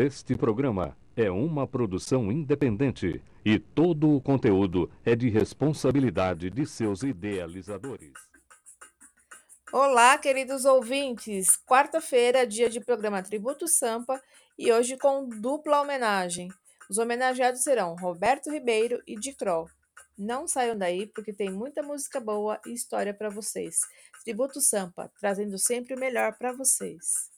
[0.00, 7.02] Este programa é uma produção independente e todo o conteúdo é de responsabilidade de seus
[7.02, 8.14] idealizadores.
[9.70, 11.54] Olá, queridos ouvintes!
[11.66, 14.18] Quarta-feira, dia de programa Tributo Sampa
[14.58, 16.48] e hoje com dupla homenagem.
[16.88, 19.68] Os homenageados serão Roberto Ribeiro e Dicrol.
[20.16, 23.80] Não saiam daí porque tem muita música boa e história para vocês.
[24.24, 27.28] Tributo Sampa, trazendo sempre o melhor para vocês.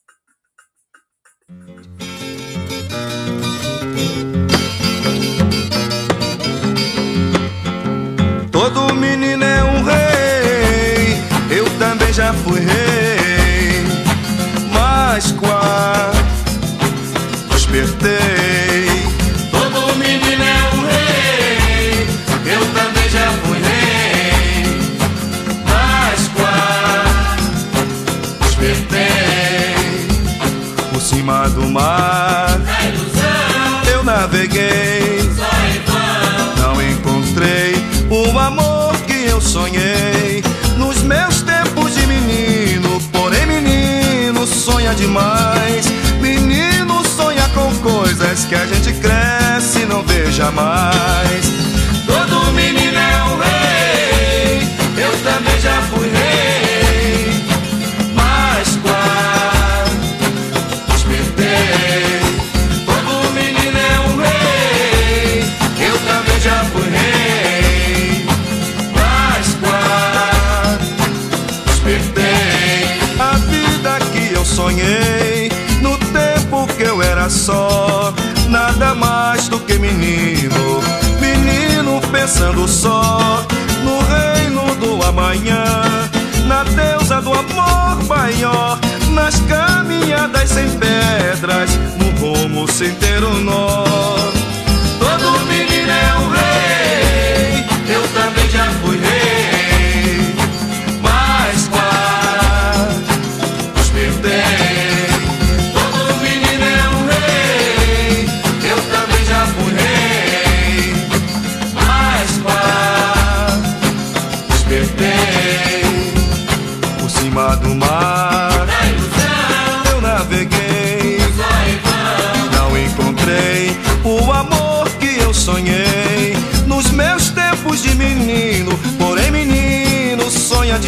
[8.50, 13.84] Todo menino é um rei, eu também já fui rei,
[14.72, 16.22] mas quase
[17.50, 18.86] despertei.
[19.50, 22.06] Todo menino é um rei,
[22.54, 24.64] eu também já fui rei,
[25.66, 27.50] mas quase
[28.40, 29.74] despertei.
[30.92, 32.21] Por cima do mar,
[44.62, 45.86] sonha demais.
[46.20, 51.81] Menino sonha com coisas que a gente cresce e não vê jamais.
[82.32, 83.44] Pensando só
[83.84, 85.64] no reino do amanhã,
[86.46, 88.78] na deusa do amor maior,
[89.10, 93.84] nas caminhadas sem pedras, no rumo sem ter um nó.
[94.98, 97.41] Todo menino é um rei,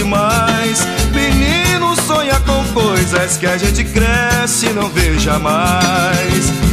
[0.04, 0.86] demais.
[1.12, 6.63] Menino sonha com coisas que a gente cresce e não vê jamais.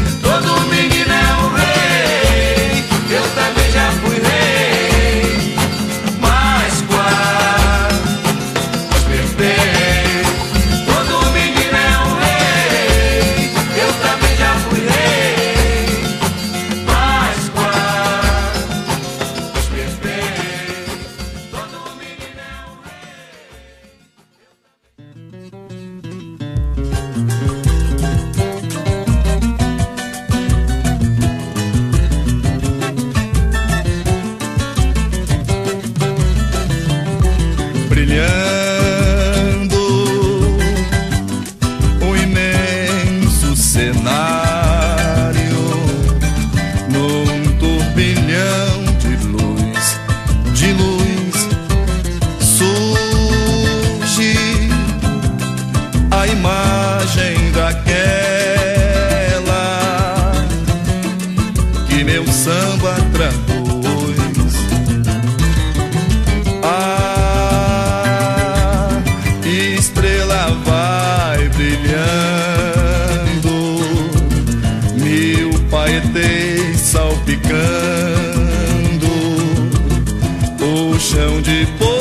[62.03, 64.55] Meu samba traduz.
[66.63, 68.17] A
[69.77, 71.91] estrela vai brilhando,
[74.95, 77.51] mil paetês salpicando
[80.61, 82.00] o chão de poesia.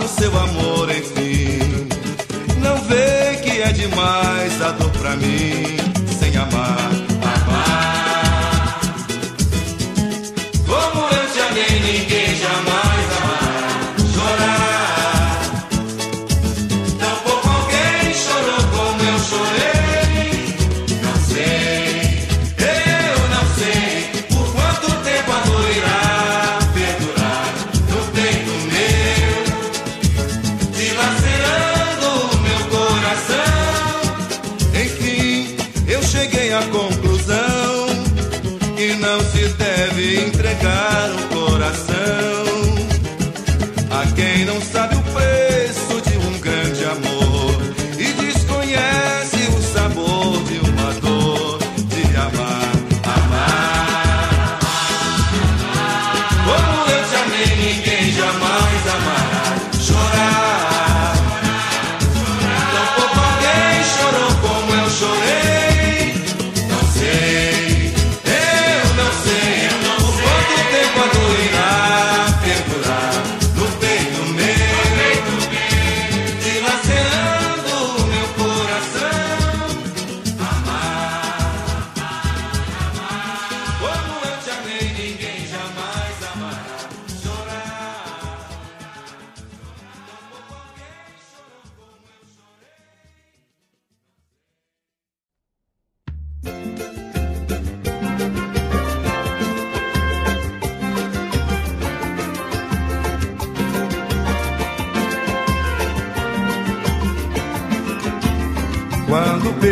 [0.00, 1.88] do seu amor, enfim.
[2.62, 5.67] Não vê que é demais a dor pra mim.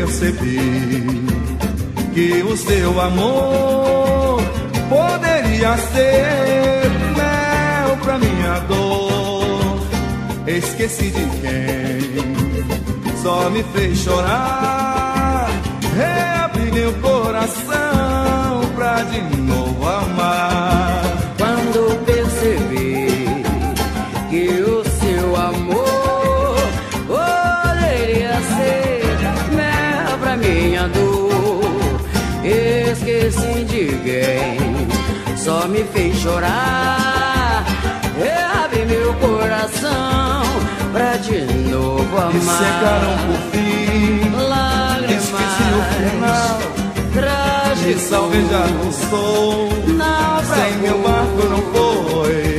[0.07, 0.61] percebi
[2.15, 4.41] que o seu amor
[4.89, 9.81] poderia ser mel pra minha dor.
[10.47, 15.49] Esqueci de quem só me fez chorar.
[15.97, 20.86] Reabri meu coração pra de novo amar.
[33.37, 37.65] Esqueci de quem só me fez chorar.
[38.19, 40.43] Reabri meu coração
[40.93, 42.35] pra de novo amar.
[42.35, 45.25] E secaram por fim, lágrimas.
[45.25, 46.59] esqueci o final.
[47.13, 47.87] Trágico.
[47.87, 49.69] Me salvejar não sou,
[50.55, 52.57] sem meu barco não foi.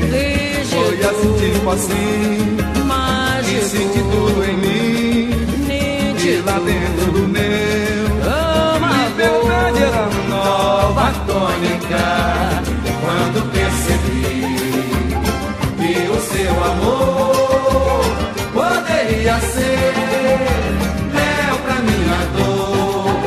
[0.69, 3.57] Foi assim, tipo assim, Mágico.
[3.57, 5.29] e senti tudo em mim.
[5.69, 6.45] E nítido.
[6.45, 7.96] lá dentro do meu
[11.87, 12.63] tônica
[13.01, 14.47] Quando percebi
[15.77, 18.01] Que o seu amor
[18.53, 19.93] Poderia ser
[21.13, 23.19] Mel pra minha dor.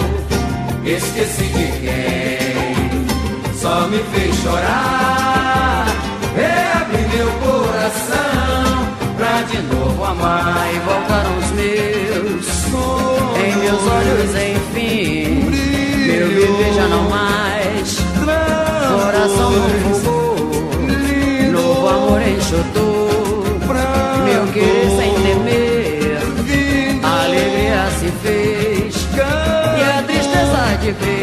[0.84, 5.86] Esqueci de quem Só me fez chorar.
[6.34, 12.46] Reabri meu coração Pra de novo amar Aí voltaram os meus
[13.36, 15.50] Em meus olhos, enfim
[16.06, 17.59] Meu viver já não mais
[19.10, 23.42] Coração no fogo Novo amor enxotou.
[24.24, 26.18] Meu querer sem temer.
[27.02, 29.08] A alegria se fez.
[29.16, 31.19] E a tristeza de vez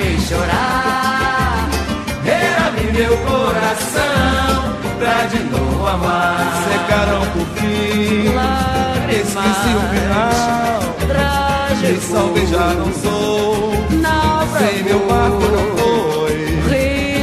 [0.00, 1.68] fez chorar.
[2.24, 6.64] Reabri meu coração pra de novo amar.
[6.64, 8.24] Secaram por fim,
[9.10, 10.80] esqueci o final.
[11.06, 13.70] Trágico Me salve já não sou.
[14.58, 16.34] Sem meu barco não foi.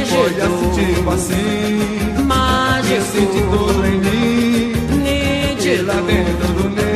[0.06, 2.22] Foi assim, tipo assim.
[2.24, 4.72] Mágico senti tudo em mim.
[4.90, 6.87] E Nítido lá dentro do meu.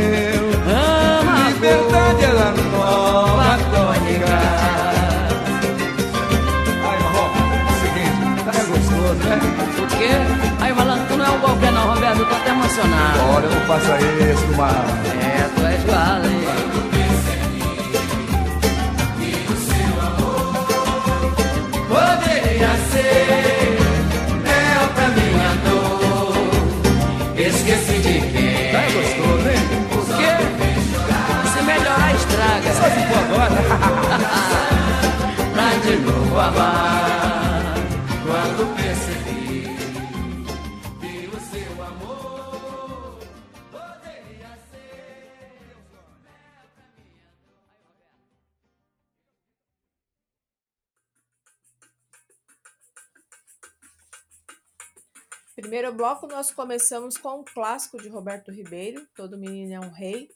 [10.02, 10.10] Quê?
[10.60, 13.60] Aí, malandro, tu não é um qualquer não, Roberto, eu tô até emocionado Olha, não
[13.66, 14.84] faça isso, mano.
[15.20, 16.42] É, tu és igual, hein?
[21.88, 23.78] Poderia ser
[24.42, 26.34] mel pra minha dor.
[27.36, 28.72] Esqueci de quem.
[28.72, 29.62] Tá gostoso, hein?
[29.92, 30.32] O quê?
[31.52, 33.60] Se melhorar, estraga Só se for agora.
[35.52, 36.91] Pra de novo amar
[55.62, 60.28] Primeiro bloco, nós começamos com um clássico de Roberto Ribeiro, Todo Menino é um Rei.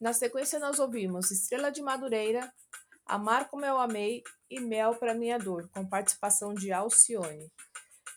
[0.00, 2.50] Na sequência, nós ouvimos Estrela de Madureira,
[3.04, 7.52] Amar Como Eu Amei e Mel para Minha Dor, com participação de Alcione.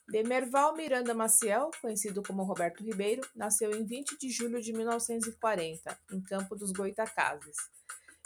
[0.08, 6.22] Demerval Miranda Maciel, conhecido como Roberto Ribeiro, nasceu em 20 de julho de 1940, em
[6.22, 7.58] Campo dos Goitacazes.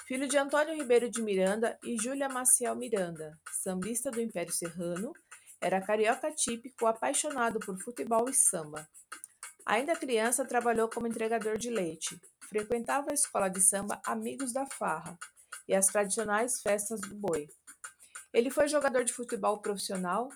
[0.07, 5.13] Filho de Antônio Ribeiro de Miranda e Júlia Maciel Miranda, sambista do Império Serrano,
[5.61, 8.87] era carioca típico, apaixonado por futebol e samba.
[9.65, 12.19] Ainda criança, trabalhou como entregador de leite.
[12.47, 15.17] Frequentava a escola de samba Amigos da Farra
[15.67, 17.47] e as tradicionais festas do boi.
[18.33, 20.29] Ele foi jogador de futebol profissional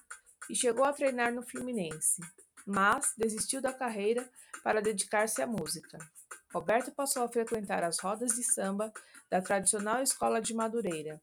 [0.50, 2.22] e chegou a treinar no Fluminense,
[2.66, 4.30] mas desistiu da carreira
[4.64, 5.98] para dedicar-se à música.
[6.54, 8.94] Roberto passou a frequentar as rodas de samba
[9.30, 11.20] da tradicional escola de Madureira,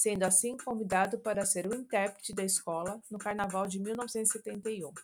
[0.00, 4.94] sendo assim convidado para ser o intérprete da escola no Carnaval de 1971.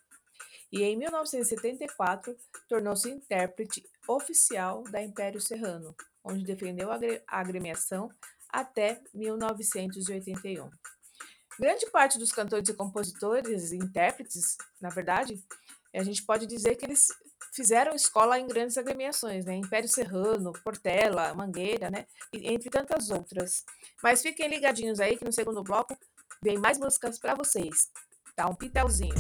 [0.73, 2.35] E em 1974
[2.67, 8.11] tornou-se intérprete oficial da Império Serrano, onde defendeu a agre- a agremiação
[8.49, 10.71] até 1981.
[11.61, 15.45] Grande parte dos cantores e compositores e intérpretes, na verdade,
[15.95, 17.09] a gente pode dizer que eles
[17.57, 19.55] fizeram escola em grandes agremiações, né?
[19.55, 22.05] Império Serrano, Portela, Mangueira, né?
[22.31, 23.65] E entre tantas outras.
[24.03, 25.97] Mas fiquem ligadinhos aí que no segundo bloco
[26.43, 27.91] vem mais músicas para vocês.
[28.37, 29.15] Tá um pitelzinho.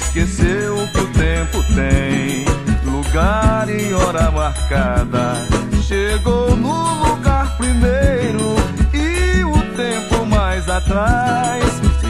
[0.00, 2.44] esqueceu o que o tempo tem
[2.90, 5.34] lugar e hora marcada.
[5.82, 8.54] Chegou no lugar primeiro
[8.92, 11.64] e o tempo mais atrás.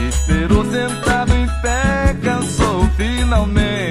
[0.07, 3.90] Esperou sentado em pé, cansou finalmente.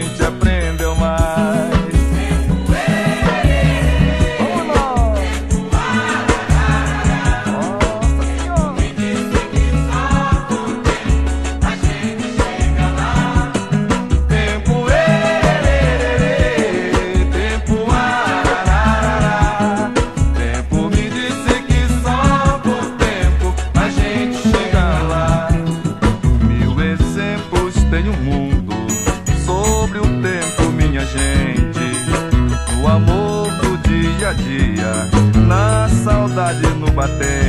[37.00, 37.39] combate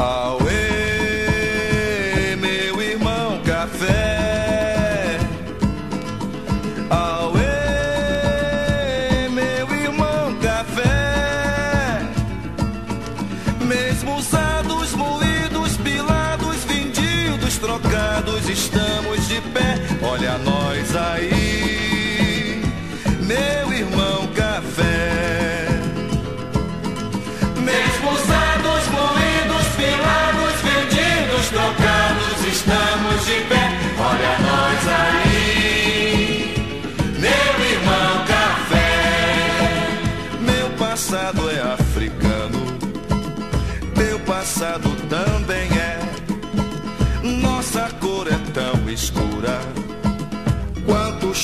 [0.00, 0.47] Uh,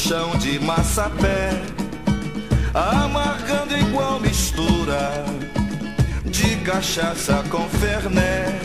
[0.06, 1.48] chão de massapé,
[2.74, 5.24] amargando igual mistura
[6.26, 8.60] de cachaça com ferné.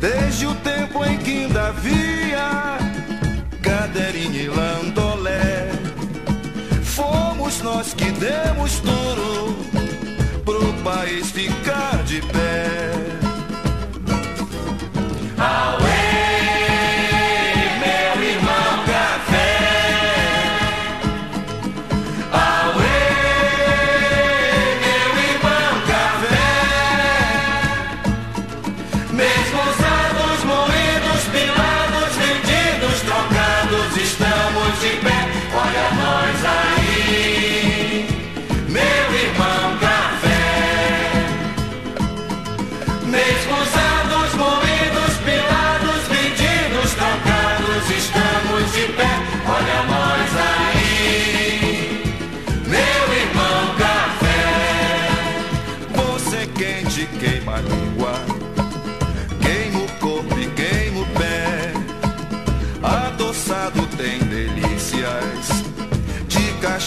[0.00, 2.78] Desde o tempo em que ainda havia
[3.62, 5.70] cadeirinha e landolé,
[6.82, 9.56] fomos nós que demos duro
[10.44, 13.14] pro país ficar de pé.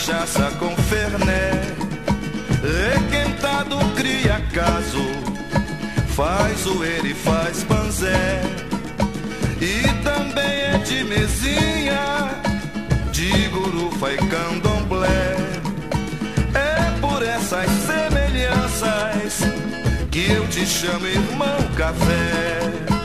[0.07, 1.51] cachaça com ferné.
[2.63, 5.05] Requentado tá cria caso,
[6.15, 8.41] faz o ele faz panzé.
[9.59, 12.29] E também é de mesinha,
[13.11, 15.35] de gurufa e candomblé.
[16.53, 19.41] É por essas semelhanças
[20.09, 22.96] que eu te chamo irmão café.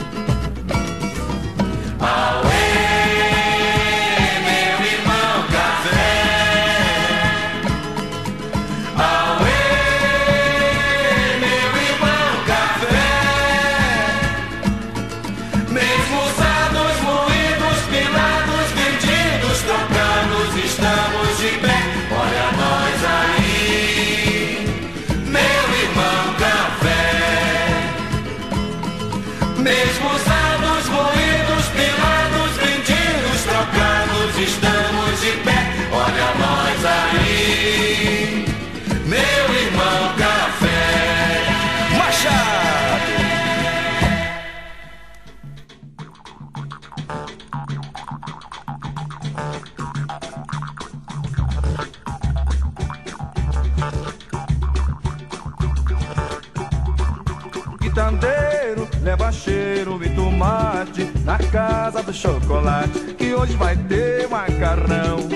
[62.23, 65.29] chocolate, que hoje vai ter macarrão.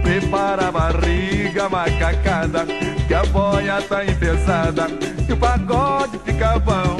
[0.00, 2.64] Prepara a barriga macacada,
[3.08, 4.86] que a boia tá empesada
[5.28, 6.98] e o pagode fica bom.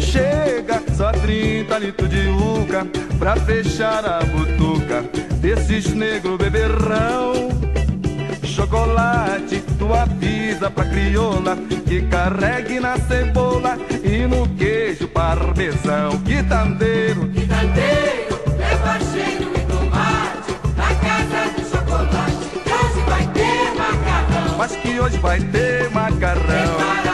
[0.00, 2.86] Chega só 30 litros de uca
[3.18, 5.02] pra fechar a butuca
[5.40, 7.48] desses negros beberrão.
[8.44, 16.18] Chocolate tu avisa pra crioula que carregue na cebola e no queijo parmesão.
[16.24, 22.46] Quitandeiro, Quitandeiro, leva cheiro e tomate na casa do chocolate.
[22.64, 24.58] que Hoje vai ter macarrão.
[24.58, 27.05] mas que hoje vai ter macarrão.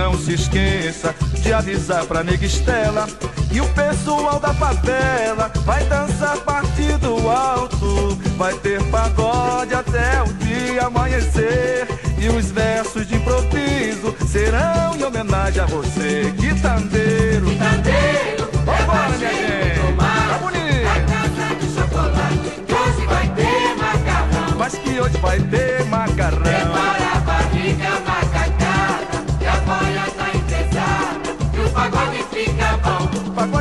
[0.00, 3.06] Não se esqueça de avisar pra nega Estela
[3.50, 8.16] que o pessoal da favela vai dançar a partir do alto.
[8.38, 11.86] Vai ter pagode até o dia amanhecer.
[12.18, 17.46] E os versos de improviso serão em homenagem a você, quitandeiro.
[17.50, 19.78] Quitandeiro, Vambora, leva minha gente.
[19.78, 20.84] e tomate Tá bonito.
[20.84, 24.56] na casa do chocolate que hoje vai ter macarrão.
[24.58, 26.79] Mas que hoje vai ter macarrão.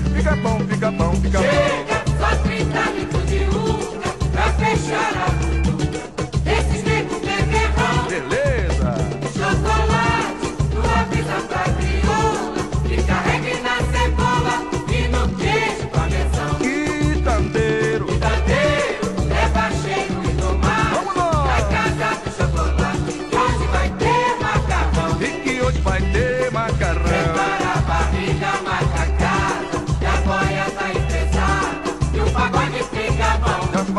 [0.01, 0.09] Bom.
[0.15, 1.88] Fica bom, fica bom, fica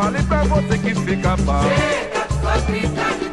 [0.01, 1.61] falei pra você que fica bom.
[1.61, 3.30] Chega só 30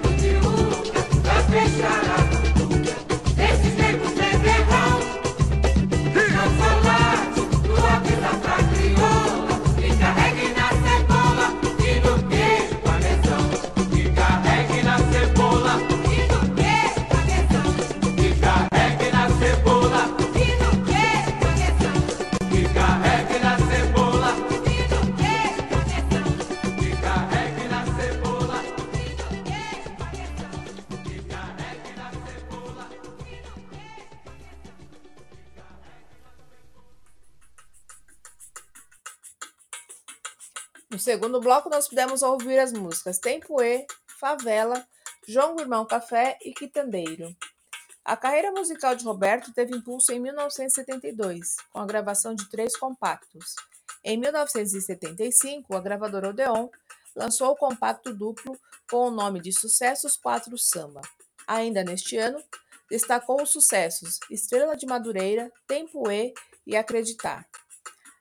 [41.18, 43.84] segundo bloco, nós pudemos ouvir as músicas Tempo E,
[44.20, 44.86] Favela,
[45.26, 47.36] João Irmão Café e Quitandeiro.
[48.04, 53.56] A carreira musical de Roberto teve impulso em 1972, com a gravação de três compactos.
[54.04, 56.68] Em 1975, a gravadora Odeon
[57.16, 58.56] lançou o compacto duplo
[58.88, 61.00] com o nome de Sucessos 4 Samba.
[61.48, 62.40] Ainda neste ano,
[62.88, 66.32] destacou os sucessos Estrela de Madureira, Tempo E
[66.64, 67.44] e Acreditar.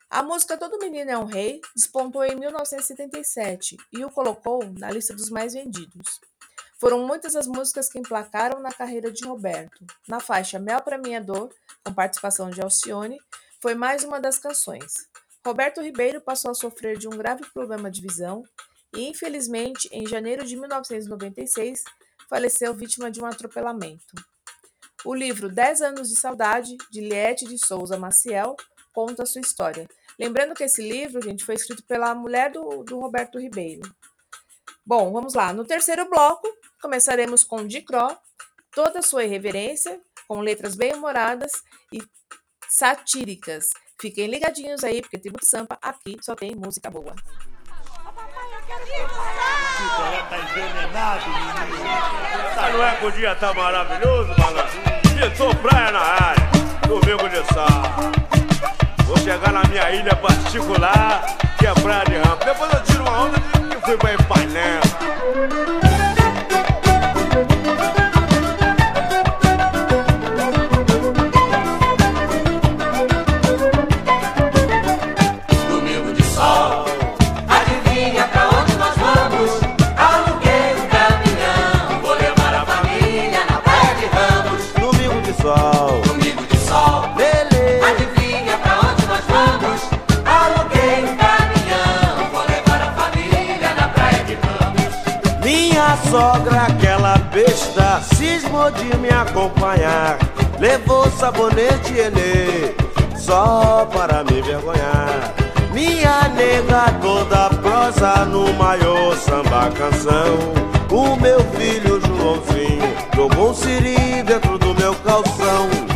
[0.09, 5.13] A música Todo Menino é um Rei despontou em 1977 e o colocou na lista
[5.13, 6.21] dos mais vendidos.
[6.79, 9.85] Foram muitas as músicas que emplacaram na carreira de Roberto.
[10.07, 13.19] Na faixa Mel para Minha Dor, com participação de Alcione,
[13.61, 14.93] foi mais uma das canções.
[15.45, 18.43] Roberto Ribeiro passou a sofrer de um grave problema de visão
[18.95, 21.83] e, infelizmente, em janeiro de 1996,
[22.29, 24.15] faleceu vítima de um atropelamento.
[25.03, 28.55] O livro 10 anos de saudade, de Liette de Souza Maciel,
[28.97, 29.87] conta a sua história.
[30.17, 33.83] Lembrando que esse livro, gente, foi escrito pela mulher do, do Roberto Ribeiro.
[34.83, 35.53] Bom, vamos lá.
[35.53, 36.47] No terceiro bloco,
[36.81, 38.17] começaremos com Dicró,
[38.71, 41.51] toda sua irreverência, com letras bem-humoradas
[41.93, 42.01] e
[42.67, 43.67] satíricas.
[44.01, 47.13] Fiquem ligadinhos aí, porque Tributo Sampa aqui só tem música boa.
[52.73, 54.81] Não é que o dia tá maravilhoso, malandro?
[55.19, 56.49] Pintou praia na área,
[56.87, 58.26] domingo de sábado.
[59.07, 61.23] Vou chegar na minha ilha particular,
[61.57, 62.43] que é praia de rampa.
[62.43, 65.86] Depois eu tiro uma onda que fui pra Ipanema.
[96.09, 100.17] Sogra, aquela besta, cismou de me acompanhar.
[100.59, 102.75] Levou sabonete Enê,
[103.15, 105.33] só para me vergonhar.
[105.73, 110.67] Minha nega toda prosa no maior samba canção.
[110.89, 115.86] O meu filho Joãozinho jogou um siri dentro do meu calção.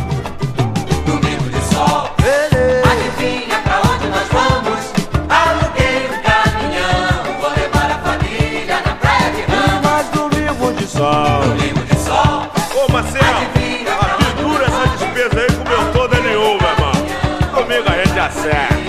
[11.02, 11.42] Sol.
[11.48, 12.42] Domingo de sol.
[12.76, 13.40] Ô Marcelo,
[14.36, 16.92] figura essa despesa aí comeu toda nenhuma, irmão.
[17.54, 18.82] Domingo a gente acerta.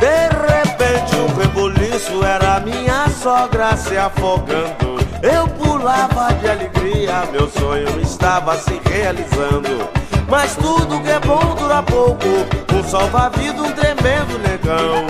[0.00, 4.94] De repente um rebuliço era minha sogra se afogando.
[5.22, 9.88] Eu pulava de alegria, meu sonho estava se realizando.
[10.28, 12.26] Mas tudo que é bom dura pouco,
[12.72, 15.06] um salva-vida, um tremendo negão.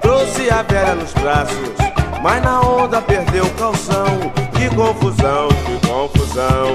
[0.00, 1.85] Trouxe a velha nos braços,
[2.26, 4.04] mas na onda perdeu o calção.
[4.52, 6.66] Que confusão, que confusão.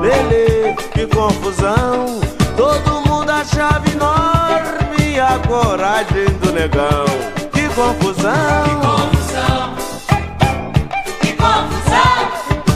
[0.00, 2.20] Lele, que confusão.
[2.56, 7.06] Todo mundo achava enorme a coragem do negão.
[7.52, 8.62] Que confusão.
[8.62, 9.74] Que confusão.
[11.20, 12.14] Que confusão.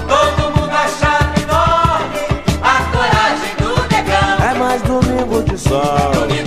[0.08, 2.18] Todo mundo achava enorme
[2.64, 4.50] a coragem do negão.
[4.50, 6.10] É mais domingo de sol.
[6.14, 6.37] Domingo de sol.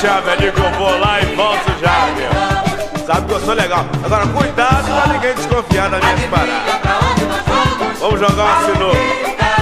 [0.00, 2.30] Me presta a chave ali que eu vou lá e volto já, meu.
[3.06, 3.84] Sabe que eu sou legal.
[4.04, 6.80] Agora, cuidado pra ninguém desconfiar das minhas paradas.
[8.00, 8.20] vamos?
[8.20, 8.98] Jogar uma sinuca.
[9.40, 9.60] A.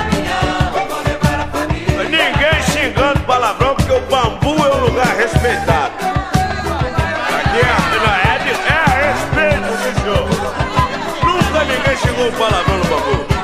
[2.05, 5.93] Ninguém xingando palavrão, porque o bambu é um lugar respeitado.
[7.39, 7.63] Aqui é,
[7.97, 9.71] não, é, de, é respeito,
[10.01, 10.25] senhor.
[11.25, 13.38] Nunca ninguém xingou palavrão no bambu.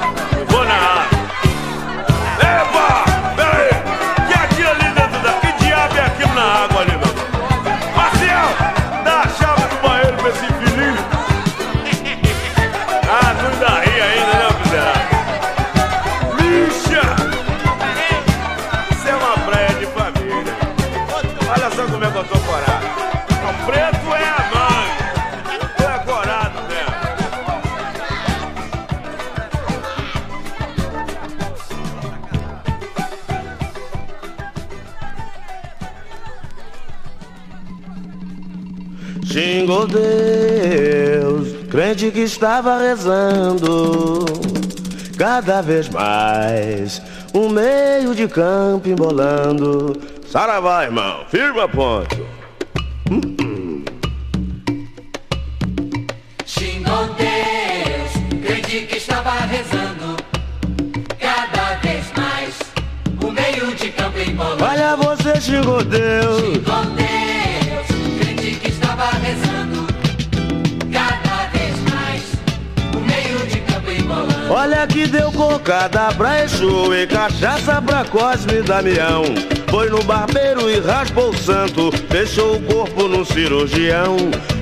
[41.95, 44.25] Crente que estava rezando.
[45.17, 47.01] Cada vez mais,
[47.33, 49.97] um meio de campo embolando.
[50.27, 52.14] Saravá, irmão, firma ponto.
[52.14, 52.14] Xingou
[75.65, 79.25] cocada pra Exu e cachaça pra Cosme e Damião.
[79.71, 84.17] Foi no barbeiro e raspou o santo, deixou o corpo no cirurgião.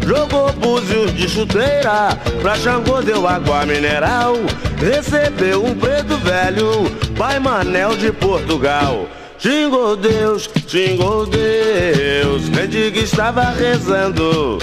[0.06, 4.34] Jogou búzios de chuteira, pra Xangô deu água mineral.
[4.78, 6.88] Recebeu um preto velho,
[7.18, 9.08] pai Manel de Portugal.
[9.38, 12.48] Xingou Deus, xingou Deus,
[12.92, 14.58] que estava rezando.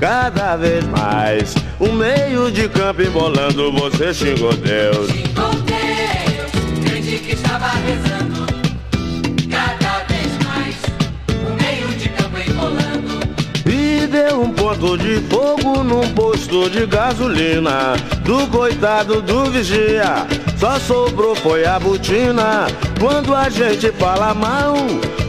[0.00, 4.12] Cada vez mais, um meio de campo embolando, você.
[4.12, 5.25] Xingou Deus,
[14.36, 20.26] um ponto de fogo num posto de gasolina Do coitado do vigia.
[20.58, 22.66] Só sobrou foi a botina.
[23.00, 24.74] Quando a gente fala mal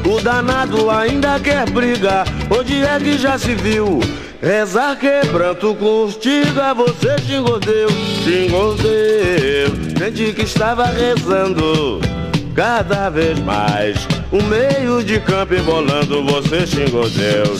[0.05, 3.99] O danado ainda quer briga Onde é que já se viu?
[4.41, 9.97] Rezar quebranto com hostiga Você xingou Deus, xingou Deus.
[9.97, 11.99] Gente que estava rezando
[12.57, 14.07] Cada vez mais.
[14.33, 16.65] Um meio de campo embolando, você.
[16.65, 17.59] Xingou Deus,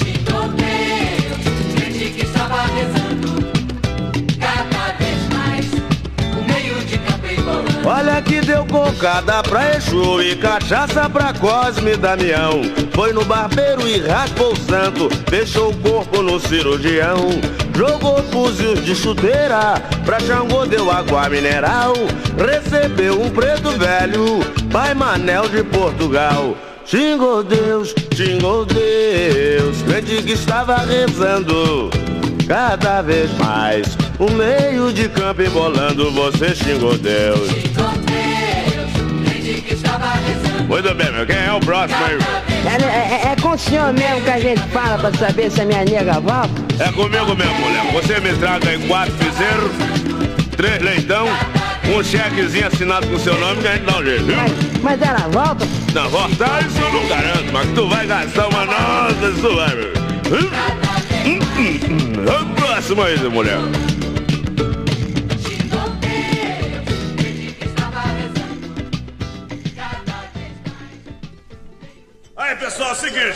[7.90, 12.62] Olha que deu cocada pra Exu e cachaça pra Cosme Damião.
[12.94, 17.30] Foi no barbeiro e raspou o santo, deixou o corpo no cirurgião.
[17.74, 21.94] Jogou fuzis de chuteira, pra Xangô deu água mineral.
[22.38, 26.58] Recebeu um preto velho, pai Manel de Portugal.
[26.84, 31.90] Xingou Deus, xingou Deus, crente que estava rezando.
[32.46, 37.50] Cada vez mais, um meio de campo embolando, você xingou Deus.
[37.50, 40.64] Xingou Deus, que estava rezando.
[40.68, 41.26] Muito bem, meu.
[41.26, 42.18] Quem é o próximo aí?
[42.66, 45.66] É, é- é com o senhor mesmo que a gente fala pra saber se a
[45.66, 46.50] minha nega volta?
[46.80, 47.84] É comigo mesmo, mulher.
[47.94, 49.72] Você me traga aí quatro piseiros,
[50.58, 51.26] três leitão,
[51.96, 54.36] um chequezinho assinado com seu nome que a gente dá um jeito, viu?
[54.36, 54.52] Mas,
[54.82, 55.66] mas ela volta?
[55.94, 59.56] Não, voltar isso eu não garanto, mas que tu vai gastar uma nota, isso tu
[59.56, 59.94] vai, meu.
[60.28, 60.50] Hum?
[61.26, 62.26] Hum, hum, hum.
[62.26, 63.58] Vamos pro próximo aí, mulher.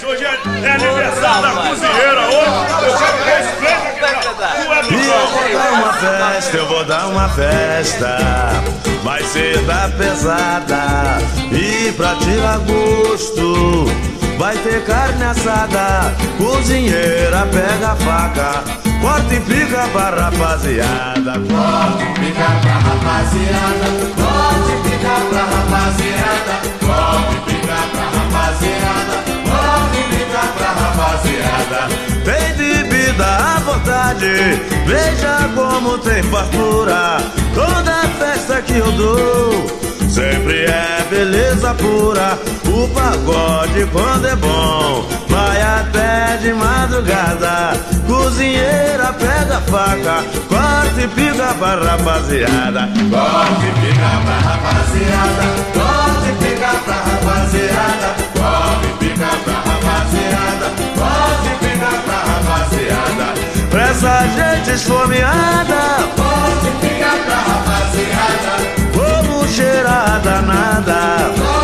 [0.02, 2.88] Seguinte, hoje é, é aniversário da cozinheira hoje.
[2.88, 4.02] Eu quero que respeite aqui.
[4.72, 8.18] É do E eu vou dar uma festa, eu vou dar uma festa.
[9.04, 11.18] Vai ser da pesada
[11.52, 13.86] e pra tirar gosto.
[14.38, 18.64] Vai ter carne assada, cozinheira pega a faca,
[19.00, 21.34] corta e pica pra rapaziada.
[21.34, 23.86] Corta e pica pra rapaziada,
[24.18, 29.31] corta e pica pra rapaziada, corta e pica pra rapaziada,
[31.02, 31.90] rapaziada.
[32.24, 37.18] Tem bebida à vontade, veja como tem fartura.
[37.54, 39.82] Toda festa que eu dou.
[40.10, 47.80] Sempre é beleza pura, o pagode quando é bom, vai até de madrugada.
[48.06, 52.90] Cozinheira pega a faca, corta e pica pra rapaziada.
[53.10, 55.44] Corta e pica pra rapaziada,
[55.74, 58.16] corta e pica pra rapaziada,
[58.84, 60.71] e pica pra rapaziada,
[61.02, 63.28] corta e pica pra rapaziada.
[63.70, 65.82] Pra essa gente esfomeada,
[66.16, 68.54] corta e pica pra rapaziada.
[68.94, 71.61] Vamos cheirar danada.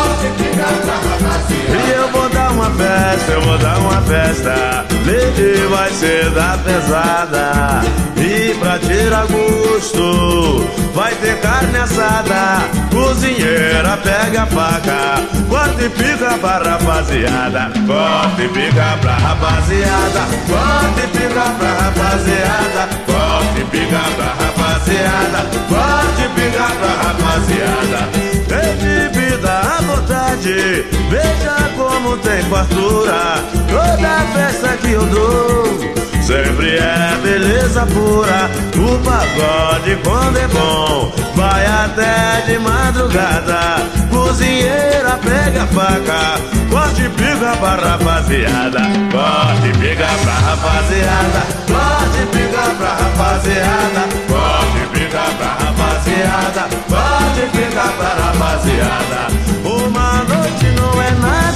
[1.70, 4.84] E eu vou dar uma festa, eu vou dar uma festa.
[5.06, 7.82] Lady vai ser da pesada.
[8.16, 12.68] E pra tirar gosto, vai ter carne assada.
[12.90, 17.70] Cozinheira pega a faca, corta e pica pra rapaziada.
[17.86, 20.20] Corta e pica pra rapaziada.
[20.48, 23.17] Corta e pica pra rapaziada.
[23.38, 25.46] Corta e pica pra rapaziada.
[25.68, 28.00] Corta e pica pra rapaziada.
[28.48, 33.44] Tem bebida à vontade, veja como tem fartura.
[33.68, 36.17] Toda festa que eu dou.
[36.28, 43.78] Sempre é beleza pura, o pagode quando é bom Vai até de madrugada,
[44.10, 52.18] cozinheira pega a faca Corte e pica pra rapaziada, corte e pica pra rapaziada Corte
[52.20, 59.28] e pica pra rapaziada, corte e pica pra rapaziada Corte e pica pra rapaziada.
[59.64, 61.47] Uma noite não é nada,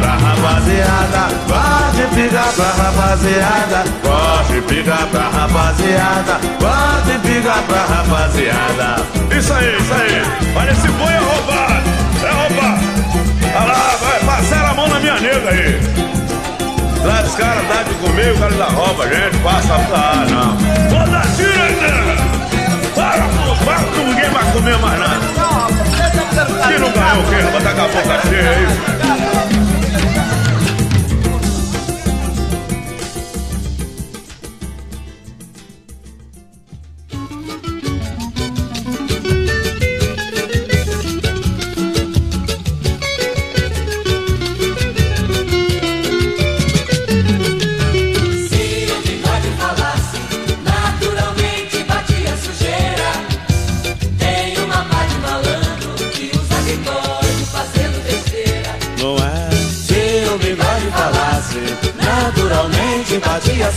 [0.00, 7.54] pra rapaziada Corte e pica pra rapaziada Corte e pica pra rapaziada Corte e pica
[7.66, 8.96] pra rapaziada
[9.36, 10.22] Isso aí, isso aí.
[10.56, 11.88] Olha, esse boi é roubado.
[12.24, 12.80] É roubado.
[13.54, 15.80] Olha lá, vai passar a mão na minha nega aí.
[17.02, 19.74] Traz os caras, dá de comer, o cara dá rouba, gente passa.
[19.74, 20.56] Ah, não.
[21.06, 22.16] Dar tiro aí, né?
[22.94, 23.28] Para,
[23.64, 25.20] para que ninguém vai comer mais nada.
[26.66, 27.56] Que não ganhou o quê?
[27.56, 29.67] Estar com a boca cheia aí.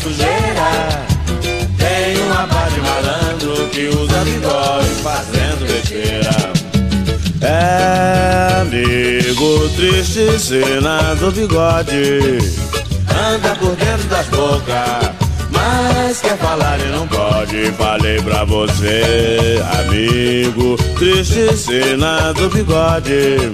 [0.01, 1.05] Sujeira.
[1.77, 6.51] Tem uma pá de malandro que usa bigode fazendo besteira.
[7.41, 12.39] É amigo triste, cena do bigode.
[13.09, 15.11] Anda por dentro das bocas,
[15.51, 17.71] mas quer falar e não pode.
[17.73, 23.53] Falei pra você, amigo triste, cena do bigode.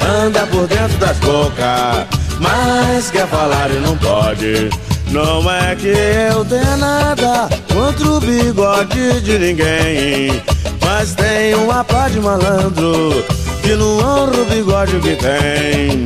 [0.00, 2.06] Anda por dentro das bocas,
[2.40, 4.70] mas quer falar e não pode.
[5.14, 5.86] Não é que
[6.32, 10.42] eu tenha nada contra o bigode de ninguém,
[10.84, 13.24] mas tem uma pá de malandro
[13.62, 16.04] que não honra o bigode que tem.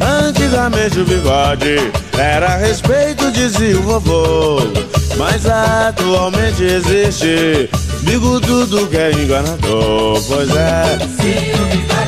[0.00, 4.60] Antigamente o bigode era respeito, dizia o vovô,
[5.16, 7.68] mas atualmente existe
[8.02, 10.98] bigodudo que é enganador, pois é.
[11.00, 12.07] Se o bigode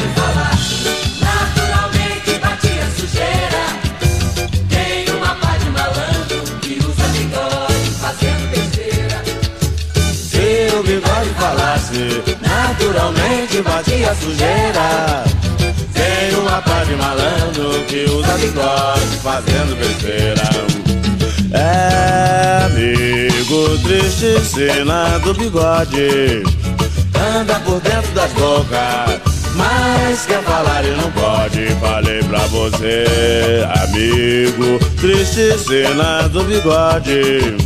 [14.11, 15.25] batia sujeira.
[15.95, 20.51] Tem uma pá de malandro que usa bigode fazendo besteira.
[21.53, 26.43] É amigo triste, cena do bigode.
[27.39, 29.21] Anda por dentro das bocas,
[29.55, 31.67] mas quer falar e não pode.
[31.81, 37.57] Falei pra você, amigo triste, cena do bigode.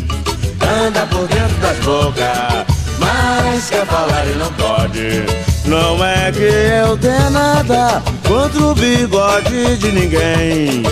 [0.61, 2.15] Anda por dentro das bocas.
[2.15, 2.67] boca,
[2.99, 5.54] mas quer falar e não pode.
[5.67, 10.83] Não é que eu tenha nada contra o bigode de ninguém,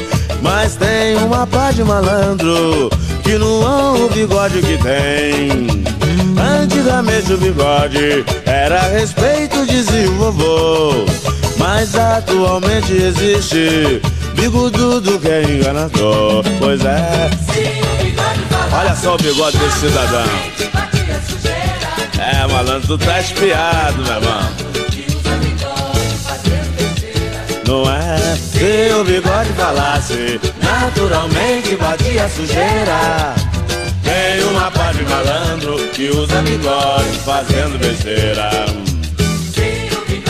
[0.40, 2.90] mas tem uma pá de malandro
[3.22, 5.84] que não honra o bigode que tem.
[6.62, 11.04] Antigamente o bigode era respeito, dizia o vovô,
[11.58, 14.00] mas atualmente existe
[14.34, 16.42] bigodudo que é enganador.
[16.58, 17.30] Pois é.
[18.74, 20.71] Olha só o bigode desse cidadão.
[22.22, 24.52] É, malandro, tu tá espiado, meu irmão.
[27.66, 28.36] Não é?
[28.36, 33.34] Se o bigode falasse, naturalmente batia sujeira.
[34.04, 38.50] Tem uma pá de malandro que usa bigode fazendo besteira.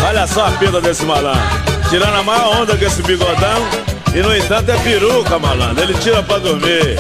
[0.03, 1.43] Olha só a pinta desse malandro.
[1.90, 3.68] Tirando a maior onda com esse bigodão.
[4.14, 5.82] E no entanto é peruca, malandro.
[5.82, 6.97] Ele tira pra dormir.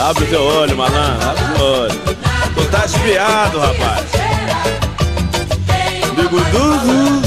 [0.00, 1.28] Abre o teu olho, malandro.
[1.28, 2.00] Abre o olho.
[2.54, 4.06] Tu tá espiado, rapaz.
[6.16, 7.20] Bigodudo.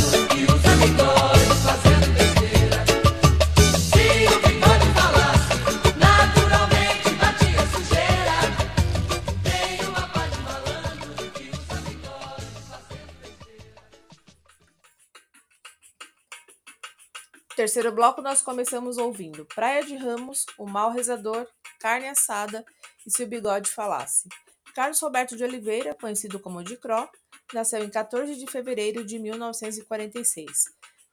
[17.56, 21.48] Terceiro bloco, nós começamos ouvindo Praia de Ramos, O Mal Rezador,
[21.84, 22.66] Carne Assada
[23.06, 24.30] e Se o Bigode Falasse.
[24.74, 27.10] Carlos Roberto de Oliveira, conhecido como Dicró,
[27.54, 30.64] nasceu em 14 de fevereiro de 1946.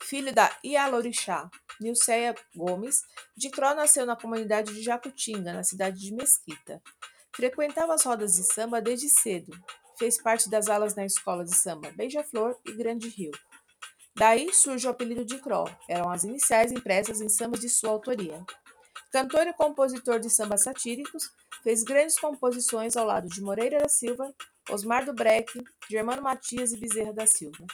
[0.01, 1.51] Filho da Ialorixá,
[1.81, 3.03] Nilceia Gomes,
[3.37, 6.81] Dicró nasceu na comunidade de Jacutinga, na cidade de Mesquita.
[7.35, 9.53] Frequentava as rodas de samba desde cedo.
[9.99, 13.33] Fez parte das alas na escola de samba Beija-Flor e Grande Rio.
[14.15, 18.45] Daí surge o apelido de Cro, eram as iniciais impressas em sambas de sua autoria.
[19.11, 21.33] Cantor e compositor de sambas satíricos,
[21.65, 24.33] fez grandes composições ao lado de Moreira da Silva,
[24.71, 25.53] Osmar do Breck,
[25.91, 27.67] Germano Matias e Bezerra da Silva.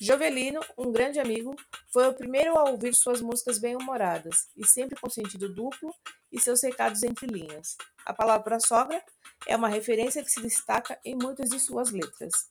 [0.00, 1.54] Jovelino, um grande amigo,
[1.92, 5.94] foi o primeiro a ouvir suas músicas bem-humoradas e sempre com sentido duplo
[6.32, 7.76] e seus recados entre linhas.
[8.06, 9.04] A palavra sogra
[9.46, 12.48] é uma referência que se destaca em muitas de suas letras.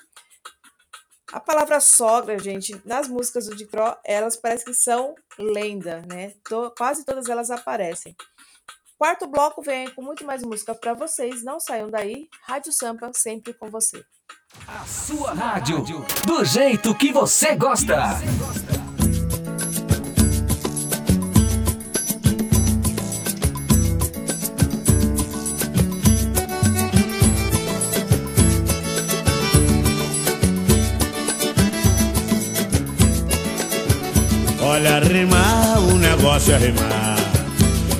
[1.33, 6.33] A palavra sogra, gente, nas músicas do Dicró, elas parecem que são lenda, né?
[6.47, 8.15] To- quase todas elas aparecem.
[8.99, 11.43] Quarto bloco vem com muito mais música para vocês.
[11.43, 12.29] Não saiam daí.
[12.43, 14.05] Rádio Sampa sempre com você.
[14.67, 15.83] A sua rádio,
[16.27, 17.95] do jeito que você gosta.
[34.83, 37.15] Olha a rima, o negócio é rimar.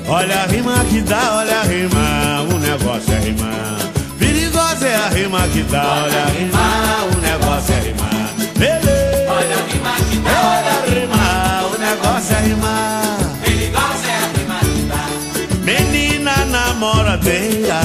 [0.06, 3.78] Olha a rima que dá, olha a rima, o negócio é rimar.
[4.18, 8.34] Perigosa é a rima que dá, olha a rima, o negócio é rimar.
[8.58, 9.30] Lele.
[9.30, 13.18] Olha a rima que dá, olha a rima, o negócio é rimar.
[13.42, 15.04] Perigosa é a rima que dá.
[15.64, 17.80] Menina namoradeira,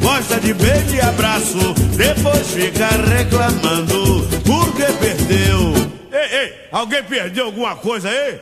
[0.00, 5.87] gosta de beijo e abraço, depois fica reclamando porque perdeu.
[6.38, 8.38] Ei, alguém perdeu alguma coisa aí?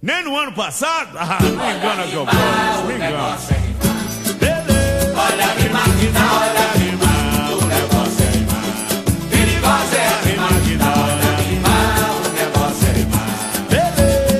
[0.00, 1.18] Nem no ano passado?
[1.18, 3.36] Ah, me engana que eu posso, me engana.
[5.12, 7.12] Olha a rima que dá, olha a rima,
[7.52, 8.30] o negócio é.
[9.28, 11.76] Perigosa é a rima que dá, olha a rima,
[12.16, 13.04] o negócio é.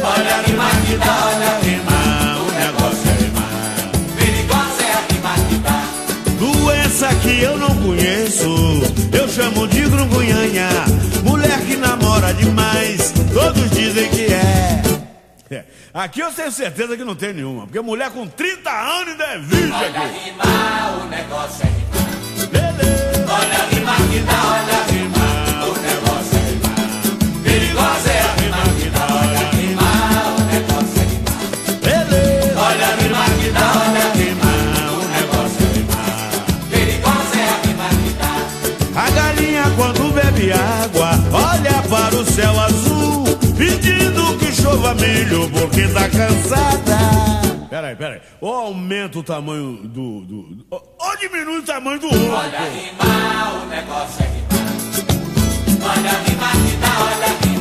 [0.02, 1.98] Olha a rima que dá, olha a rima,
[2.40, 3.12] o negócio é.
[4.16, 5.78] Perigosa é a rima que dá.
[6.38, 8.48] Doença que eu não conheço,
[9.12, 10.89] eu chamo de grungunhanha.
[12.32, 14.82] Demais, todos dizem que é.
[15.50, 19.24] É, Aqui eu tenho certeza que não tem nenhuma, porque mulher com 30 anos ainda
[19.24, 19.98] é virgem aqui.
[19.98, 21.90] Olha a rima, o negócio é rimar.
[23.32, 24.84] Olha a rima que dá, olha a
[41.90, 43.24] para o céu azul,
[43.58, 46.98] pedindo que chova milho porque tá cansada.
[47.68, 48.20] Peraí, peraí.
[48.40, 50.20] Ou aumenta o tamanho do.
[50.20, 52.32] do, ou, diminui o tamanho do ovo.
[52.32, 54.60] Olha a rima, o negócio é rimar.
[55.82, 57.59] Olha a rima que dá, olha a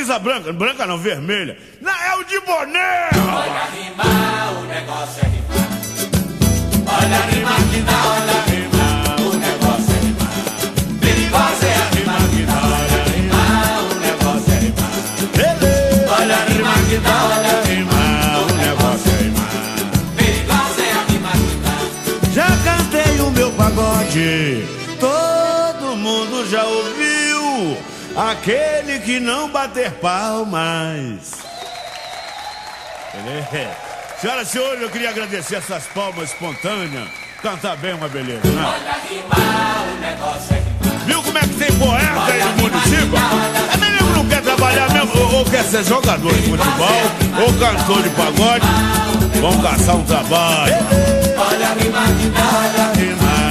[0.00, 0.52] camisa branca.
[0.52, 1.56] Branca não, vermelha.
[1.80, 3.10] Não, é o de boné.
[3.14, 5.68] Olha rimar, o negócio é rimar.
[6.86, 8.49] Olha rimar que dá, olha
[28.16, 31.40] Aquele que não bater palmas.
[33.14, 33.70] Beleza.
[34.20, 37.08] Senhoras e senhores, eu queria agradecer essas palmas espontâneas.
[37.42, 38.62] Cantar bem é uma beleza, né?
[38.62, 41.06] Olha rimar, o negócio é rimar.
[41.06, 43.18] Viu como é que tem poeta aí no município?
[43.72, 47.02] É menino que não quer trabalhar mesmo, ou, ou quer ser jogador de futebol,
[47.40, 48.66] ou cantor de pagode.
[49.40, 50.74] Vamos caçar um trabalho.
[51.38, 53.49] Olha rimar olha Rimar,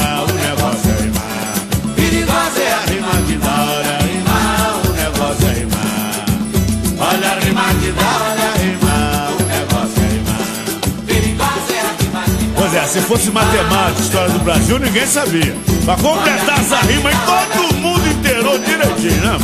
[12.89, 15.55] se fosse matemática, história do Brasil, ninguém sabia.
[15.85, 17.11] Pra completar essa rima,
[17.53, 19.37] todo mundo inteirou direitinho, né?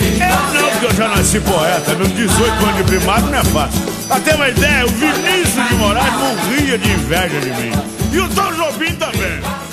[0.00, 3.80] Eu não, porque eu já nasci poeta, meus 18 anos de primário não é fácil.
[4.08, 7.72] Pra ter uma ideia, o Vinícius de Moraes morria de inveja de mim.
[8.12, 9.65] E o Tom Jobim também.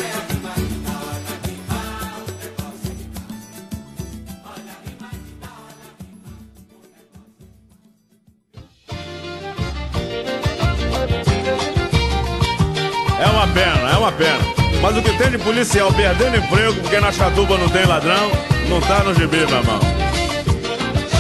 [13.24, 14.40] É uma pena, é uma pena.
[14.82, 18.30] Mas o que tem de policial perdendo emprego porque na Chatuba não tem ladrão,
[18.68, 19.80] não tá no gibi, meu irmão.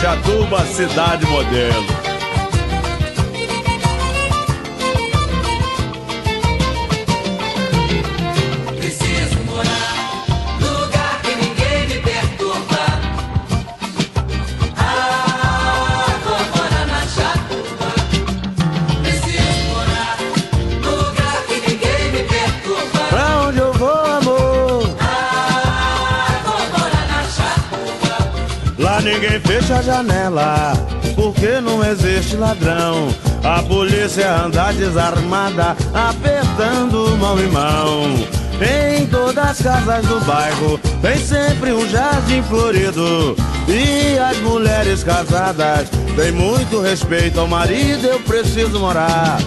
[0.01, 2.02] Chatuba, cidade modelo.
[29.13, 30.73] Ninguém fecha a janela,
[31.15, 33.09] porque não existe ladrão.
[33.43, 38.43] A polícia anda desarmada, apertando mão em mão.
[38.61, 43.35] Em todas as casas do bairro tem sempre um jardim florido.
[43.67, 48.05] E as mulheres casadas têm muito respeito ao marido.
[48.05, 49.37] Eu preciso morar.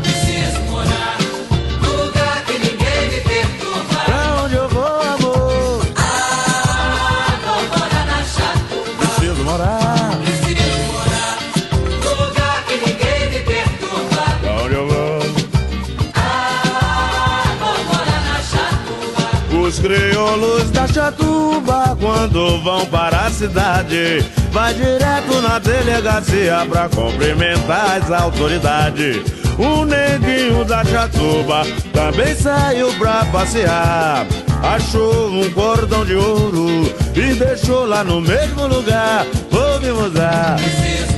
[19.87, 28.11] Crioulos da Chatuba, quando vão para a cidade, vai direto na delegacia pra cumprimentar as
[28.11, 29.19] autoridades.
[29.57, 31.63] O neguinho da Chatuba
[31.93, 34.27] também saiu pra passear.
[34.61, 39.25] Achou um cordão de ouro e deixou lá no mesmo lugar.
[39.51, 40.57] Vamos usar.
[40.57, 41.16] Preciso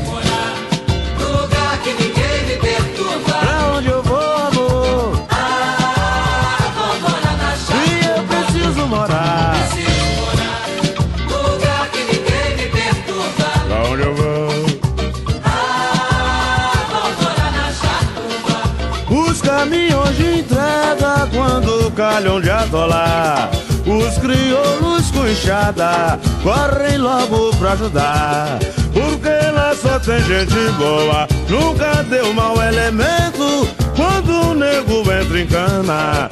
[19.11, 23.51] Os caminhões de entrega quando calham de atolar
[23.87, 28.59] Os crioulos com enxada correm logo pra ajudar
[28.93, 35.47] Porque lá só tem gente boa, nunca deu mau elemento Quando o nego entra em
[35.47, 36.29] cana,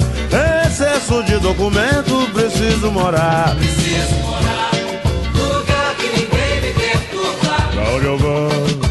[0.65, 4.67] excesso de documento Preciso morar Preciso morar
[5.33, 7.55] lugar que ninguém me perturba.
[7.73, 8.86] Pra onde eu vou?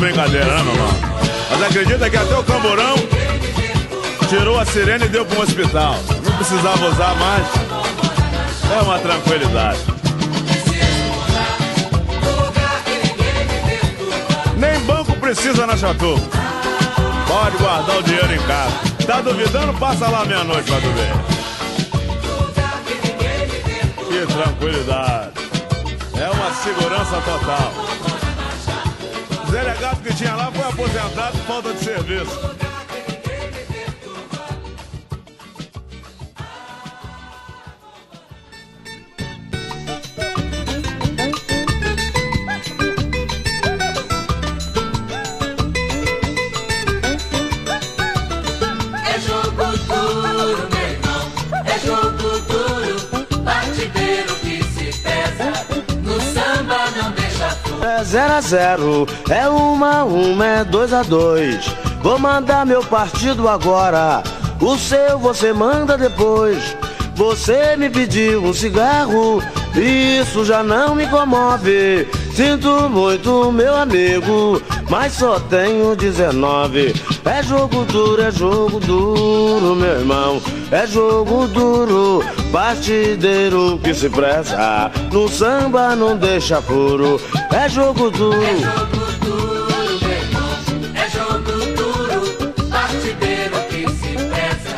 [0.00, 0.88] Brincadeira, né, meu irmão?
[1.50, 2.94] Mas acredita que até o camburão
[4.28, 5.94] tirou a sirene e deu para um hospital.
[6.24, 7.46] Não precisava usar mais.
[8.72, 9.78] É uma tranquilidade.
[14.56, 16.18] Nem banco precisa na Chatu.
[17.28, 18.72] Pode guardar o dinheiro em casa.
[19.06, 19.74] Tá duvidando?
[19.74, 21.12] Passa lá meia-noite pra tu ver.
[24.08, 25.30] Que tranquilidade.
[26.16, 27.79] É uma segurança total.
[29.50, 32.59] Delegado que tinha lá foi aposentado por falta de serviço.
[58.10, 61.64] É zero a zero, é uma a uma, é dois a dois.
[62.02, 64.22] Vou mandar meu partido agora,
[64.60, 66.76] o seu você manda depois.
[67.14, 69.40] Você me pediu um cigarro,
[69.76, 72.08] isso já não me comove.
[72.34, 76.92] Sinto muito, meu amigo, mas só tenho 19.
[77.24, 80.42] É jogo duro, é jogo duro, meu irmão.
[80.72, 84.90] É jogo duro, partideiro que se preza.
[85.12, 87.20] No samba não deixa furo.
[87.54, 88.42] É jogo duro.
[88.42, 90.50] É jogo duro, meu irmão.
[90.96, 94.76] É jogo duro, partideiro que se preza.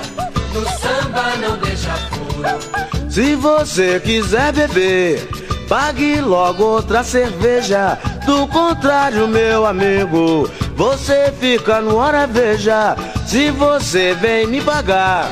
[0.53, 3.11] No samba não deixa furo.
[3.11, 5.27] Se você quiser beber,
[5.71, 7.99] pague logo outra cerveja.
[8.27, 12.97] Do contrário, meu amigo, você fica no hora veja.
[13.27, 15.29] Se você vem me pagar,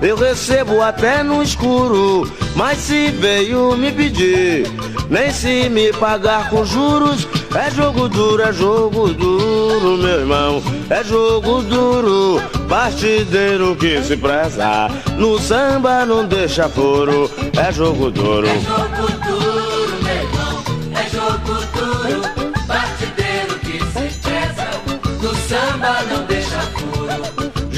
[0.00, 2.30] eu recebo até no escuro.
[2.54, 4.66] Mas se veio me pedir,
[5.08, 10.62] nem se me pagar com juros, é jogo duro, é jogo duro, meu irmão.
[10.90, 14.88] É jogo duro, partideiro que se preza.
[15.16, 18.46] No samba não deixa furo, é jogo duro.
[18.46, 19.47] É jogo duro,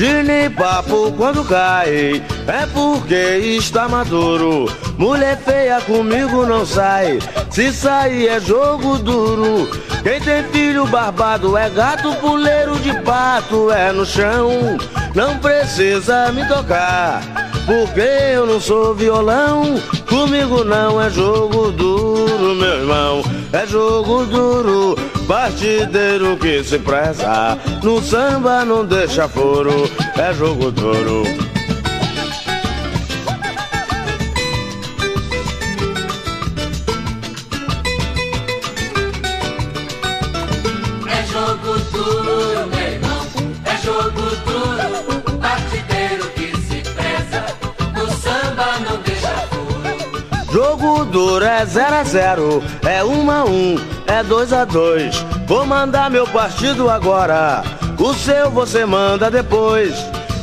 [0.00, 0.10] furo.
[0.10, 4.66] Gine papo quando cai, é porque está maduro.
[4.96, 7.18] Mulher feia comigo não sai,
[7.50, 9.68] se sair é jogo duro.
[10.02, 14.78] Quem tem filho barbado é gato puleiro de pato, é no chão.
[15.14, 17.20] Não precisa me tocar,
[17.66, 18.00] porque
[18.34, 19.80] eu não sou violão.
[20.08, 23.22] Comigo não é jogo duro, meu irmão,
[23.52, 24.94] é jogo duro.
[25.26, 31.49] Partideiro que se preza, no samba não deixa furo, é jogo duro.
[51.10, 55.40] Duro é 0 a 0 é 1 um a 1, um, é 2 a 2
[55.50, 57.64] Vou mandar meu partido agora,
[57.98, 59.92] o seu você manda depois.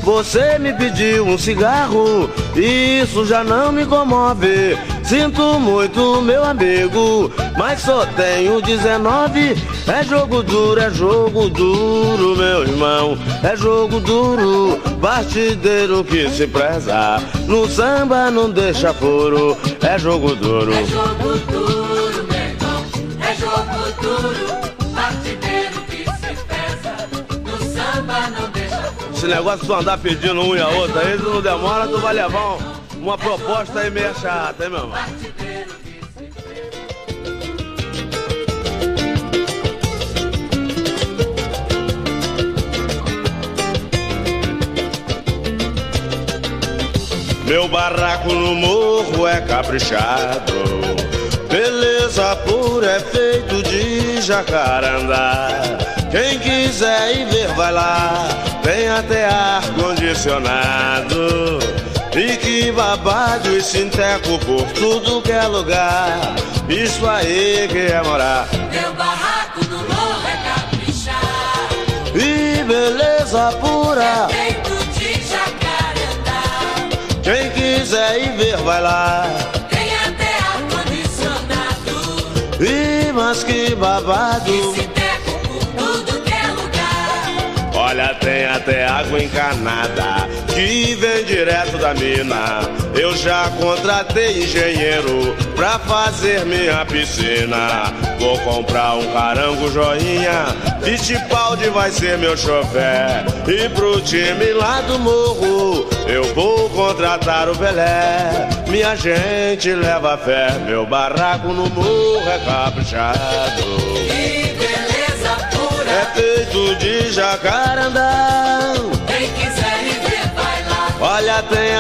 [0.03, 4.78] Você me pediu um cigarro, isso já não me comove.
[5.08, 9.55] Sinto muito, meu amigo, mas só tenho 19.
[9.88, 13.18] É jogo duro, é jogo duro, meu irmão.
[13.41, 17.22] É jogo duro, partideiro que se preza.
[17.47, 20.74] No samba não deixa furo, é jogo duro.
[20.74, 22.84] É jogo duro, meu irmão.
[23.22, 27.08] É jogo duro, partideiro que se pesa.
[27.45, 29.14] No samba não deixa furo.
[29.16, 32.14] Esse negócio de andar pedindo um e a outra, aí tu não demora, tu vai
[32.14, 32.77] levar um-
[33.08, 34.99] uma proposta aí meio chata, hein, meu irmão?
[47.45, 50.53] Meu barraco no morro é caprichado.
[51.49, 55.47] Beleza pura é feito de jacarandá.
[56.12, 58.28] Quem quiser ir ver, vai lá.
[58.62, 61.87] Tem até ar condicionado.
[62.18, 66.18] E que babado e sinteco por tudo que é lugar.
[66.68, 68.47] Isso aí que é morar.
[68.72, 71.76] Meu barraco no morro é caprichado.
[72.15, 74.28] E beleza pura.
[74.30, 76.41] Feito de jacarandá.
[77.22, 79.28] Quem quiser ir ver, vai lá.
[79.70, 81.97] Tem até ar-condicionado.
[82.59, 84.74] Ih, mas que babado.
[84.74, 87.76] Se teco por tudo que é lugar.
[87.76, 92.62] Olha, tem até água encanada que vem direto da mina.
[92.99, 97.93] Eu já contratei engenheiro pra fazer minha piscina.
[98.20, 100.45] Vou comprar um carango joinha,
[100.82, 103.24] Fittipaldi vai ser meu chofer.
[103.47, 108.49] E pro time lá do morro, eu vou contratar o Pelé.
[108.68, 113.62] Minha gente leva fé, meu barraco no morro é caprichado.
[113.93, 115.91] Que beleza pura.
[115.91, 118.27] É feito de jacarandá.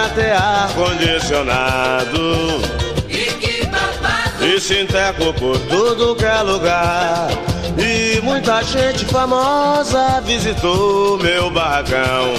[0.07, 2.61] Olha, tem até ar condicionado
[3.09, 4.45] E que babado.
[4.45, 7.27] e sinteco por tudo que é lugar.
[7.77, 12.33] E muita gente famosa visitou meu barracão.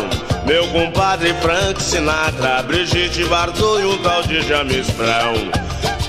[0.47, 5.51] Meu compadre Frank Sinatra, Brigitte Bardot e um tal de James Brown.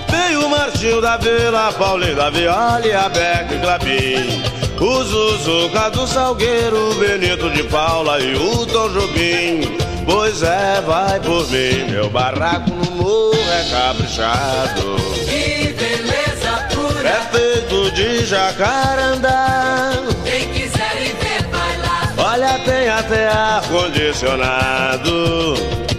[0.10, 4.42] Veio o Martinho da Vila, Paulinho da Viola e a Beck Clabin.
[4.80, 9.89] O Zuzuca do Salgueiro, Benito de Paula e o Tom Jobim.
[10.10, 14.96] Pois é, vai por mim, meu barraco no morro é caprichado.
[15.14, 17.08] Que beleza pura.
[17.08, 19.92] É feito de Jacarandá.
[20.26, 22.12] Quem quiser ir ver, vai lá.
[22.18, 25.54] Olha, tem até ar-condicionado.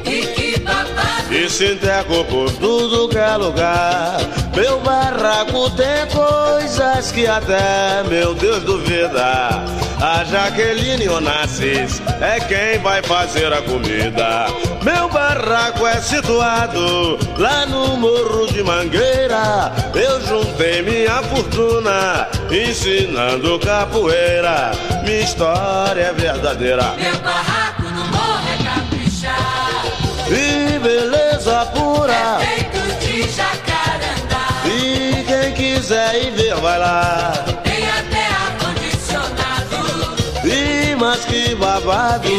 [0.04, 1.32] E que babado.
[1.32, 4.18] E Sinteco por tudo que é lugar.
[4.56, 9.64] Meu barraco tem coisas que até meu Deus duvida.
[10.02, 14.46] A Jaqueline Onassis é quem vai fazer a comida.
[14.82, 19.70] Meu barraco é situado lá no Morro de Mangueira.
[19.94, 24.70] Eu juntei minha fortuna ensinando capoeira.
[25.04, 26.94] Minha história é verdadeira.
[26.96, 29.88] Meu barraco no morro é caprichado.
[30.30, 32.14] E beleza pura.
[32.40, 34.62] É feito de jacarandá.
[34.64, 37.49] E quem quiser ir ver, vai lá.
[41.10, 42.28] Mas que babado.
[42.28, 42.38] E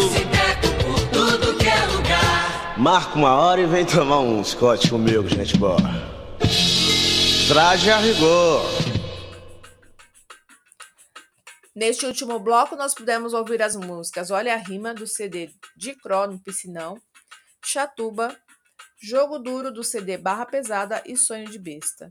[0.81, 2.79] por tudo que é lugar.
[2.79, 5.75] Marca uma hora e vem tomar um Scott comigo, gente boa.
[7.49, 8.61] Traje a rigor.
[11.75, 16.27] Neste último bloco, nós pudemos ouvir as músicas Olha a Rima, do CD de Cro
[16.27, 16.95] no Piscinão,
[17.65, 18.37] Chatuba,
[19.01, 22.09] Jogo Duro, do CD Barra Pesada e Sonho de Besta.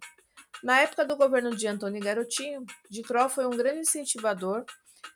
[0.63, 4.67] Na época do governo de Antônio Garotinho, de Cro foi um grande incentivador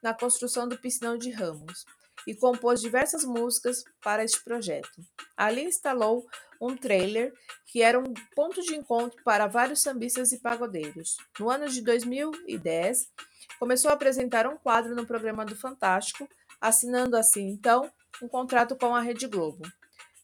[0.03, 1.85] na construção do Piscinão de Ramos
[2.26, 5.03] e compôs diversas músicas para este projeto.
[5.37, 6.26] Ali instalou
[6.61, 7.32] um trailer
[7.66, 11.16] que era um ponto de encontro para vários sambistas e pagodeiros.
[11.39, 13.11] No ano de 2010,
[13.59, 16.28] começou a apresentar um quadro no programa do Fantástico,
[16.61, 17.91] assinando assim, então,
[18.22, 19.62] um contrato com a Rede Globo.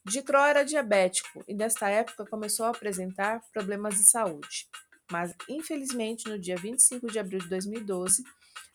[0.03, 4.67] Dicro era diabético e, nesta época, começou a apresentar problemas de saúde.
[5.11, 8.23] Mas, infelizmente, no dia 25 de abril de 2012,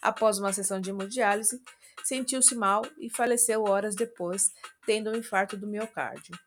[0.00, 1.60] após uma sessão de hemodiálise,
[2.04, 4.52] sentiu-se mal e faleceu horas depois,
[4.84, 6.38] tendo um infarto do miocárdio.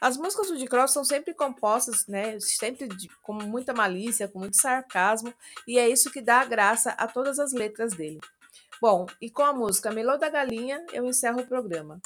[0.00, 4.60] As músicas do Dicro são sempre compostas, né, sempre de, com muita malícia, com muito
[4.60, 5.32] sarcasmo,
[5.66, 8.18] e é isso que dá graça a todas as letras dele.
[8.80, 12.00] Bom, e com a música Melô da Galinha, eu encerro o programa.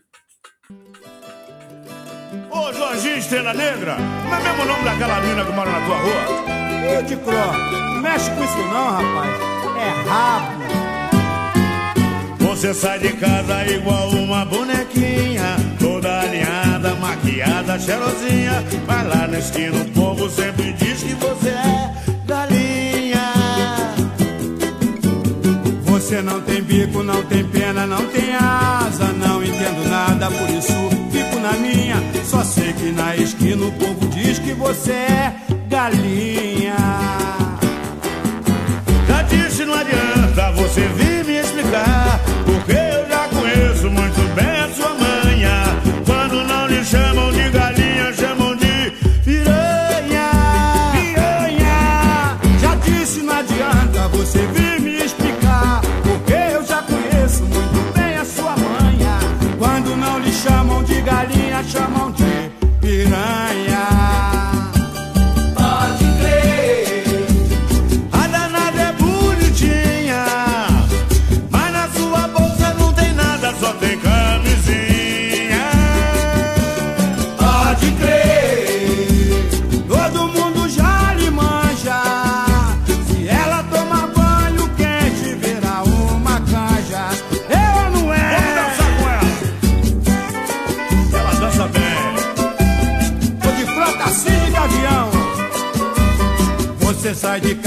[2.54, 5.96] Ô, Jorginho Estrela Negra, não é mesmo o nome daquela mina que mora na tua
[5.96, 6.98] rua?
[6.98, 9.40] Ô, de Cro, não mexe com isso não, rapaz.
[9.76, 10.64] É rabo.
[12.38, 18.64] Você sai de casa igual uma bonequinha, toda alinhada, maquiada, cheirosinha.
[18.86, 21.92] Vai lá na esquina, o povo sempre diz que você é
[22.24, 23.32] galinha.
[25.86, 29.06] Você não tem bico, não tem pena, não tem asa.
[29.18, 31.03] Não entendo nada, por isso
[31.44, 31.96] na minha.
[32.24, 35.34] Só sei que na esquina o povo diz que você é
[35.68, 36.76] galinha.
[39.06, 44.53] Já disse, não adianta você vir me explicar, porque eu já conheço muito bem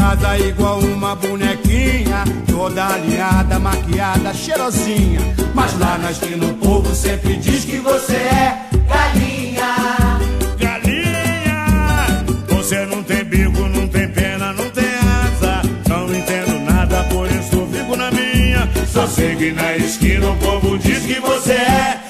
[0.07, 5.19] Casa igual uma bonequinha, toda alinhada, maquiada, cheirosinha.
[5.53, 9.75] Mas lá na esquina o povo sempre diz que você é galinha.
[10.57, 15.61] Galinha, você não tem bico, não tem pena, não tem asa.
[15.89, 18.69] Não entendo nada, por isso fico na minha.
[18.89, 22.06] Só sei que na esquina o povo diz que você é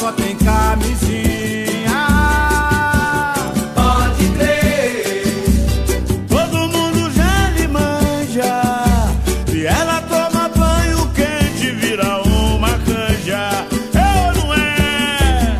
[0.00, 2.06] só tem camisinha.
[3.74, 5.24] Pode crer.
[6.26, 8.62] Todo mundo já lhe manja.
[9.52, 13.66] E ela toma banho quente, vira uma canja.
[13.92, 15.58] Eu não é.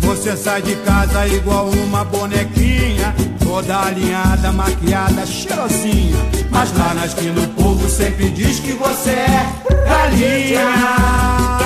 [0.00, 6.18] Você sai de casa igual uma bonequinha, toda alinhada, maquiada, cheirosinha.
[6.50, 9.46] Mas lá na esquina o povo sempre diz que você é.
[9.88, 11.65] Galinha.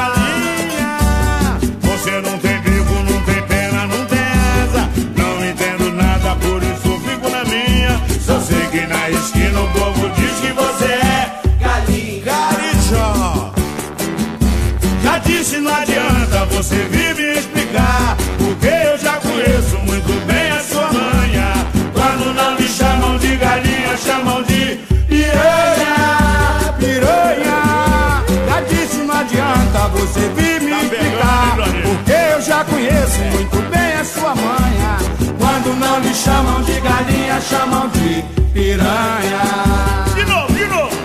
[30.00, 31.56] Você vir me explicar.
[31.82, 34.96] Porque eu já conheço muito bem a sua manha.
[35.38, 38.22] Quando não me chamam de galinha, chamam de
[38.52, 39.42] piranha.
[40.14, 40.96] De novo, de novo.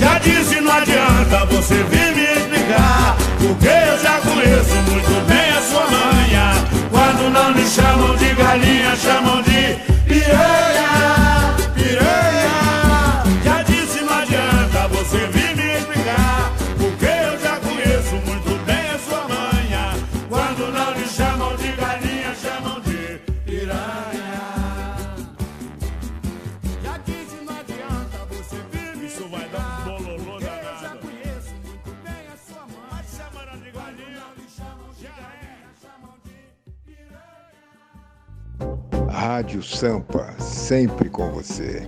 [0.00, 3.16] Já disse, não adianta você vir me explicar.
[3.38, 6.52] Porque eu já conheço muito bem a sua manha.
[6.90, 9.47] Quando não me chamam de galinha, chamam de
[39.48, 41.86] Rádio Sampa, sempre com você.